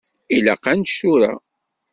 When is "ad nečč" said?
0.71-0.93